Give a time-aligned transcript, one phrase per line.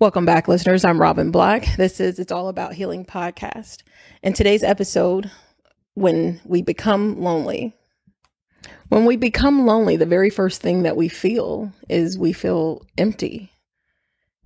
[0.00, 0.82] Welcome back, listeners.
[0.82, 1.76] I'm Robin Black.
[1.76, 3.82] This is It's All About Healing podcast.
[4.22, 5.30] In today's episode,
[5.92, 7.74] when we become lonely,
[8.88, 13.52] when we become lonely, the very first thing that we feel is we feel empty.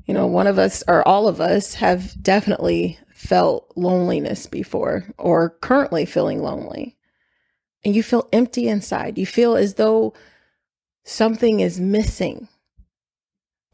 [0.07, 5.51] You know, one of us or all of us have definitely felt loneliness before or
[5.51, 6.97] currently feeling lonely.
[7.85, 9.19] And you feel empty inside.
[9.19, 10.15] You feel as though
[11.05, 12.49] something is missing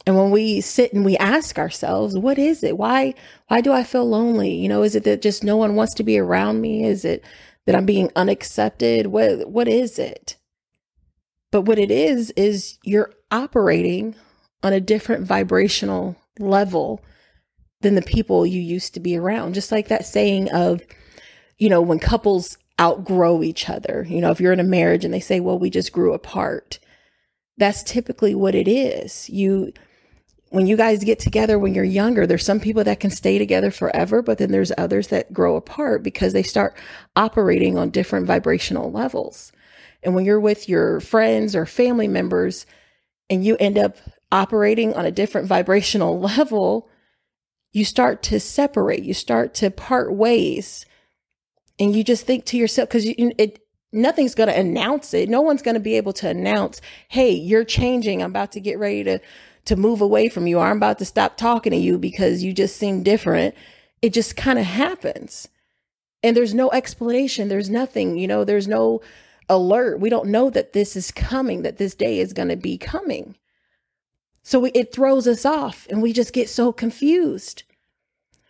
[0.06, 2.78] and when we sit and we ask ourselves, what is it?
[2.78, 3.14] Why
[3.48, 4.54] why do I feel lonely?
[4.54, 6.84] You know, is it that just no one wants to be around me?
[6.84, 7.24] Is it
[7.66, 9.08] that I'm being unaccepted?
[9.08, 10.36] What what is it?
[11.52, 14.14] But what it is is you're operating
[14.62, 17.02] on a different vibrational level
[17.80, 19.54] than the people you used to be around.
[19.54, 20.82] Just like that saying of,
[21.58, 25.12] you know, when couples outgrow each other, you know, if you're in a marriage and
[25.12, 26.78] they say, well, we just grew apart.
[27.58, 29.28] That's typically what it is.
[29.28, 29.72] You
[30.50, 33.70] when you guys get together when you're younger, there's some people that can stay together
[33.70, 36.76] forever, but then there's others that grow apart because they start
[37.14, 39.52] operating on different vibrational levels.
[40.02, 42.66] And when you're with your friends or family members
[43.28, 43.96] and you end up
[44.32, 46.88] operating on a different vibrational level,
[47.72, 50.84] you start to separate, you start to part ways.
[51.78, 53.60] And you just think to yourself, because it,
[53.92, 55.28] nothing's going to announce it.
[55.28, 58.20] No one's going to be able to announce, hey, you're changing.
[58.20, 59.20] I'm about to get ready to
[59.70, 62.52] to move away from you or I'm about to stop talking to you because you
[62.52, 63.54] just seem different.
[64.02, 65.46] It just kind of happens.
[66.24, 67.46] And there's no explanation.
[67.46, 69.00] There's nothing, you know, there's no
[69.48, 70.00] alert.
[70.00, 73.36] We don't know that this is coming, that this day is going to be coming.
[74.42, 77.62] So we, it throws us off and we just get so confused.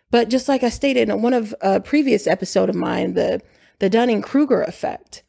[0.09, 3.41] But just like I stated in one of a previous episode of mine, the
[3.77, 5.21] the Dunning-Kruger effect,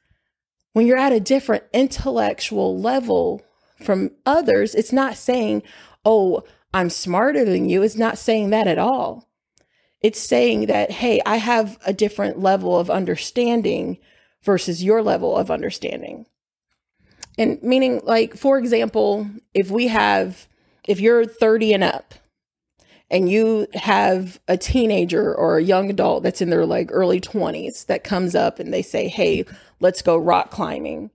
[0.73, 3.43] when you're at a different intellectual level
[3.83, 5.63] from others, it's not saying,
[6.05, 6.45] oh,
[6.75, 7.83] I'm smarter than you.
[7.83, 9.29] It's not saying that at all.
[10.01, 13.99] It's saying that, hey, I have a different level of understanding
[14.43, 16.27] versus your level of understanding.
[17.39, 20.49] And meaning, like, for example, if we have,
[20.87, 22.15] if you're 30 and up,
[23.13, 27.85] and you have a teenager or a young adult that's in their like early 20s
[27.87, 29.45] that comes up and they say, Hey,
[29.81, 31.11] let's go rock climbing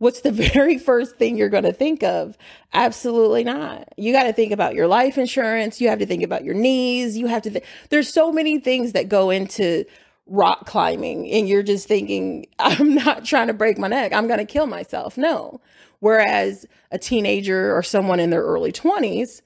[0.00, 2.36] what's the very first thing you're going to think of?
[2.72, 3.88] Absolutely not.
[3.96, 5.80] You got to think about your life insurance.
[5.80, 7.16] You have to think about your knees.
[7.16, 9.84] You have to, th- there's so many things that go into
[10.26, 11.30] rock climbing.
[11.30, 14.12] And you're just thinking, I'm not trying to break my neck.
[14.12, 15.16] I'm going to kill myself.
[15.16, 15.60] No.
[16.00, 19.42] Whereas a teenager or someone in their early 20s,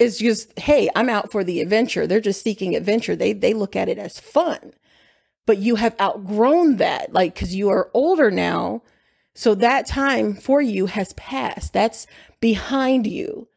[0.00, 2.04] is just, hey, I'm out for the adventure.
[2.04, 3.14] They're just seeking adventure.
[3.14, 4.72] They they look at it as fun.
[5.46, 8.82] But you have outgrown that, like, because you are older now
[9.34, 11.72] so that time for you has passed.
[11.72, 12.06] That's
[12.40, 13.48] behind you.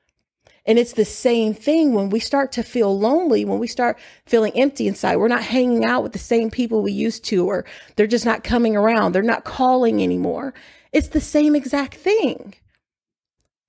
[0.65, 4.51] And it's the same thing when we start to feel lonely, when we start feeling
[4.53, 5.15] empty inside.
[5.15, 7.63] We're not hanging out with the same people we used to, or
[7.95, 9.13] they're just not coming around.
[9.13, 10.53] They're not calling anymore.
[10.91, 12.55] It's the same exact thing.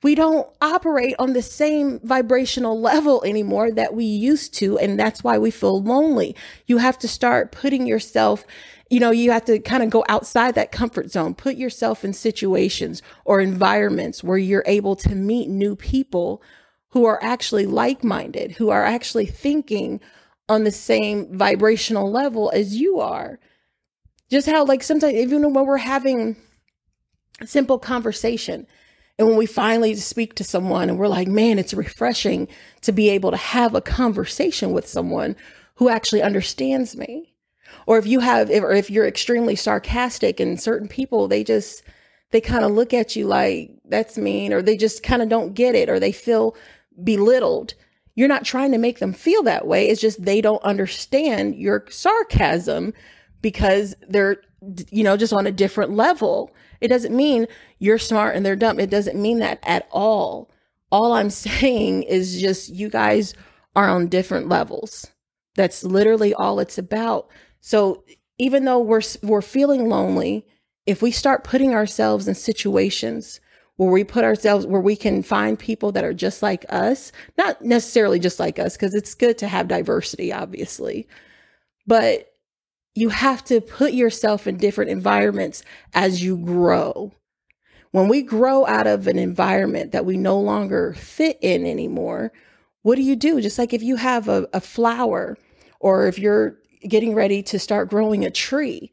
[0.03, 4.79] We don't operate on the same vibrational level anymore that we used to.
[4.79, 6.37] And that's why we feel lonely.
[6.67, 8.47] You have to start putting yourself
[8.91, 12.13] you know, you have to kind of go outside that comfort zone, put yourself in
[12.13, 16.43] situations or environments where you're able to meet new people
[16.91, 20.01] who are actually like minded, who are actually thinking
[20.49, 23.39] on the same vibrational level as you are.
[24.31, 26.37] Just how, like, sometimes, even when we're having
[27.45, 28.67] simple conversation,
[29.19, 32.47] and when we finally speak to someone and we're like, man, it's refreshing
[32.83, 35.35] to be able to have a conversation with someone
[35.75, 37.35] who actually understands me.
[37.87, 41.83] Or if you have if, or if you're extremely sarcastic and certain people they just
[42.31, 45.55] they kind of look at you like that's mean or they just kind of don't
[45.55, 46.55] get it or they feel
[47.03, 47.75] belittled.
[48.15, 49.89] You're not trying to make them feel that way.
[49.89, 52.95] It's just they don't understand your sarcasm
[53.43, 54.43] because they're
[54.91, 57.47] you know just on a different level it doesn't mean
[57.79, 58.79] you're smart and they're dumb.
[58.81, 60.51] It doesn't mean that at all.
[60.91, 63.35] All i'm saying is just you guys
[63.77, 65.07] are on different levels.
[65.55, 67.29] That's literally all it's about.
[67.61, 68.05] So
[68.39, 70.47] even though we're we're feeling lonely,
[70.87, 73.41] if we start putting ourselves in situations
[73.77, 77.63] where we put ourselves where we can find people that are just like us, not
[77.63, 81.07] necessarily just like us because it's good to have diversity obviously.
[81.87, 82.28] But
[82.99, 85.63] you have to put yourself in different environments
[85.95, 87.13] as you grow.
[87.93, 92.33] When we grow out of an environment that we no longer fit in anymore,
[92.83, 93.41] what do you do?
[93.41, 95.39] Just like if you have a, a flower
[95.81, 96.57] or if you're
[96.87, 98.93] getting ready to start growing a tree,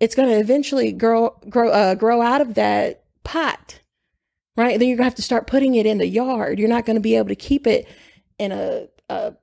[0.00, 3.80] it's going to eventually grow grow uh, grow out of that pot,
[4.56, 4.78] right?
[4.78, 6.58] then you're going to have to start putting it in the yard.
[6.58, 7.88] You're not going to be able to keep it
[8.38, 9.34] in a a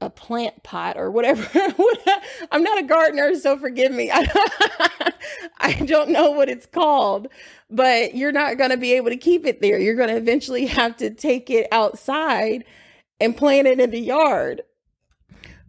[0.00, 1.46] a plant pot or whatever.
[2.50, 4.10] I'm not a gardener, so forgive me.
[5.60, 7.28] I don't know what it's called,
[7.68, 9.78] but you're not going to be able to keep it there.
[9.78, 12.64] You're going to eventually have to take it outside
[13.20, 14.62] and plant it in the yard.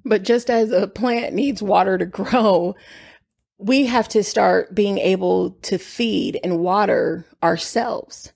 [0.05, 2.75] But just as a plant needs water to grow,
[3.57, 8.33] we have to start being able to feed and water ourselves.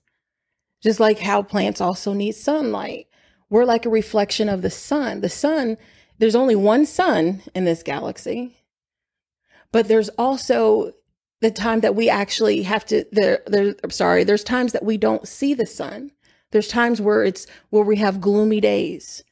[0.82, 3.08] Just like how plants also need sunlight.
[3.48, 5.20] We're like a reflection of the sun.
[5.20, 5.76] The sun,
[6.18, 8.56] there's only one sun in this galaxy,
[9.72, 10.92] but there's also
[11.40, 14.96] the time that we actually have to there there I'm sorry, there's times that we
[14.96, 16.12] don't see the sun.
[16.50, 19.22] There's times where it's where we have gloomy days,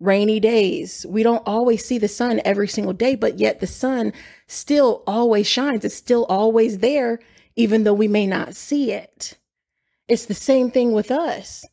[0.00, 1.04] rainy days.
[1.08, 4.12] We don't always see the sun every single day, but yet the sun
[4.46, 5.84] still always shines.
[5.84, 7.20] It's still always there
[7.56, 9.38] even though we may not see it.
[10.08, 11.64] It's the same thing with us.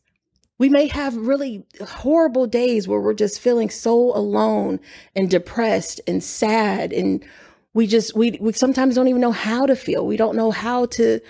[0.58, 4.80] We may have really horrible days where we're just feeling so alone
[5.16, 7.24] and depressed and sad and
[7.74, 10.06] we just we we sometimes don't even know how to feel.
[10.06, 11.20] We don't know how to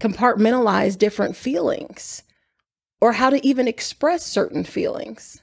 [0.00, 2.22] compartmentalize different feelings
[3.00, 5.42] or how to even express certain feelings.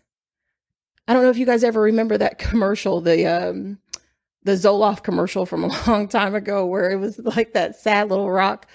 [1.08, 3.80] I don't know if you guys ever remember that commercial, the um
[4.44, 8.30] the Zoloft commercial from a long time ago where it was like that sad little
[8.30, 8.68] rock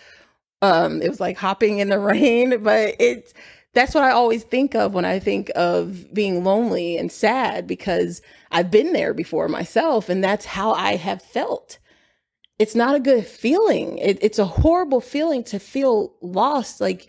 [0.62, 3.34] um it was like hopping in the rain, but it's
[3.76, 8.22] that's what I always think of when I think of being lonely and sad because
[8.50, 11.78] I've been there before myself and that's how I have felt.
[12.58, 13.98] It's not a good feeling.
[13.98, 16.80] It, it's a horrible feeling to feel lost.
[16.80, 17.06] Like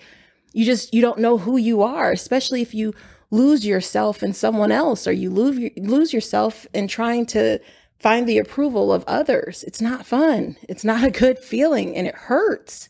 [0.52, 2.94] you just, you don't know who you are, especially if you
[3.32, 7.60] lose yourself in someone else or you lose, lose yourself in trying to
[7.98, 9.64] find the approval of others.
[9.64, 10.58] It's not fun.
[10.68, 12.90] It's not a good feeling and it hurts.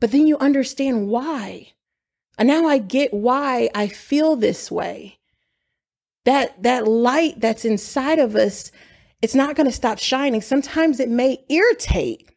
[0.00, 1.72] But then you understand why
[2.40, 5.18] and now I get why I feel this way.
[6.24, 8.72] That that light that's inside of us,
[9.20, 10.40] it's not going to stop shining.
[10.40, 12.30] Sometimes it may irritate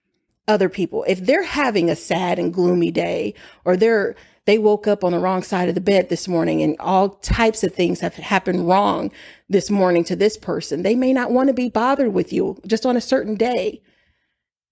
[0.45, 1.05] other people.
[1.07, 3.33] If they're having a sad and gloomy day
[3.63, 4.15] or they're
[4.45, 7.63] they woke up on the wrong side of the bed this morning and all types
[7.63, 9.09] of things have happened wrong
[9.47, 10.83] this morning to this person.
[10.83, 13.81] They may not want to be bothered with you just on a certain day.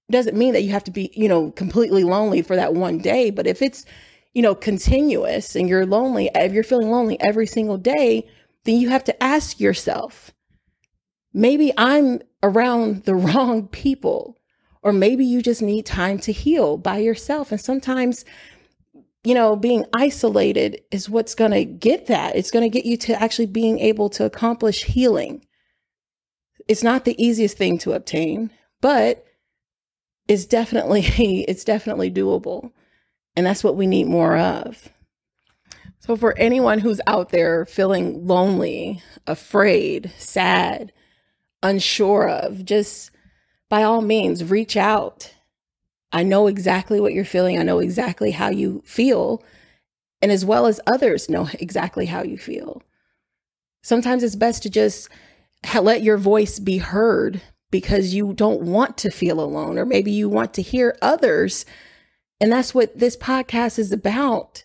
[0.10, 3.30] Doesn't mean that you have to be, you know, completely lonely for that one day,
[3.30, 3.86] but if it's
[4.34, 8.28] you know, continuous and you're lonely, if you're feeling lonely every single day,
[8.64, 10.32] then you have to ask yourself,
[11.34, 14.38] maybe I'm around the wrong people,
[14.84, 17.52] or maybe you just need time to heal by yourself.
[17.52, 18.26] And sometimes,
[19.24, 22.36] you know, being isolated is what's going to get that.
[22.36, 25.46] It's going to get you to actually being able to accomplish healing.
[26.68, 29.26] It's not the easiest thing to obtain, but
[30.28, 31.02] it's definitely
[31.48, 32.72] it's definitely doable.
[33.42, 34.88] And that's what we need more of.
[35.98, 40.94] So, for anyone who's out there feeling lonely, afraid, sad,
[41.64, 43.10] unsure of, just
[43.68, 45.34] by all means, reach out.
[46.12, 47.58] I know exactly what you're feeling.
[47.58, 49.44] I know exactly how you feel.
[50.22, 52.84] And as well as others know exactly how you feel.
[53.82, 55.10] Sometimes it's best to just
[55.74, 57.42] let your voice be heard
[57.72, 61.66] because you don't want to feel alone, or maybe you want to hear others
[62.42, 64.64] and that's what this podcast is about.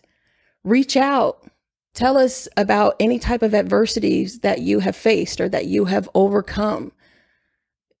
[0.63, 1.47] Reach out.
[1.93, 6.09] Tell us about any type of adversities that you have faced or that you have
[6.13, 6.91] overcome.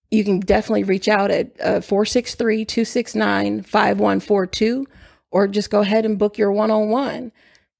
[0.09, 4.87] You can definitely reach out at uh, 463 269 5142
[5.31, 7.31] or just go ahead and book your one on one.